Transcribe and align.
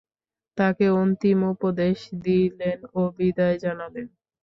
তাকে 0.57 0.85
অন্তিম 0.95 1.39
উপদেশ 1.53 1.97
দিলেন 2.23 2.79
ও 2.93 3.11
বিদায় 3.17 3.57
জানালেন। 3.63 4.07